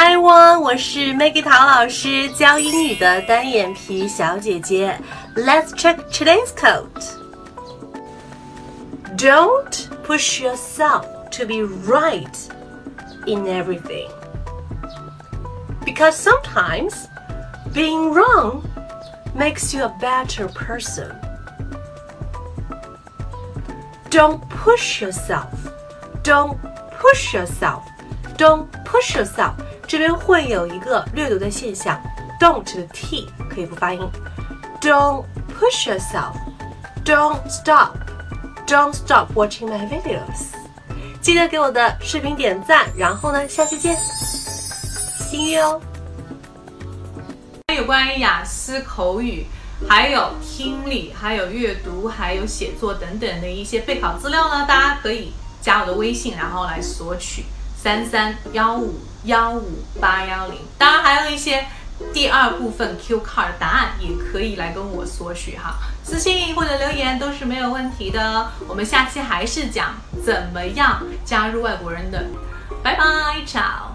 [0.00, 4.98] Hi everyone，我是 Maggie 陶老师，教英语的单眼皮小姐姐。
[5.34, 6.88] Let's check today's quote.
[9.16, 12.36] Don't push yourself to be right
[13.26, 14.10] in everything.
[15.84, 17.08] Because sometimes
[17.72, 18.62] being wrong
[19.34, 21.14] makes you a better person.
[24.10, 25.50] Don't push yourself.
[26.22, 26.58] Don't
[27.00, 27.82] push yourself.
[28.36, 29.54] Don't push yourself.
[29.91, 32.01] 这边会有一个略读的现象
[32.39, 33.99] ，don't 的 t 可以不发音。
[34.79, 35.25] Don't
[35.59, 36.33] push yourself.
[37.03, 37.97] Don't stop.
[38.65, 40.53] Don't stop watching my videos.
[41.19, 43.97] 记得给我的视频点赞，然后呢，下期见
[45.29, 45.81] ，See you 哦。
[47.75, 49.45] 有关于雅思口语。
[49.89, 57.43] 还有听力，还有阅读，还有写作等等的一些备考资料呢，大家可以加我的微信，然后来索取
[57.81, 60.59] 三三幺五幺五八幺零。
[60.77, 61.65] 当然还有一些
[62.13, 68.51] 第二部分 Q card 答案也可以来跟我索取哈，私信或者留言都是没有问题的。
[68.67, 72.23] 我们下期还是讲怎么样加入外国人的，
[72.83, 73.03] 拜拜
[73.45, 73.90] ，ciao。